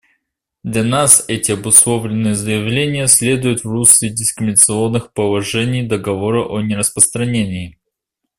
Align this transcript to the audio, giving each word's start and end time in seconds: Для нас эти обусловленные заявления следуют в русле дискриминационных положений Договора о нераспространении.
Для 0.63 0.83
нас 0.83 1.25
эти 1.27 1.51
обусловленные 1.51 2.33
заявления 2.33 3.05
следуют 3.05 3.63
в 3.63 3.65
русле 3.69 4.09
дискриминационных 4.09 5.13
положений 5.13 5.83
Договора 5.87 6.43
о 6.43 6.59
нераспространении. 6.63 7.77